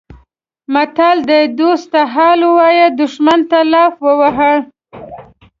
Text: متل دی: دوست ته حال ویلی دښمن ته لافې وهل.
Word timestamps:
متل 0.73 1.17
دی: 1.27 1.43
دوست 1.59 1.85
ته 1.93 2.01
حال 2.13 2.39
ویلی 2.55 2.87
دښمن 2.99 3.39
ته 3.49 3.59
لافې 3.71 4.11
وهل. 4.19 4.59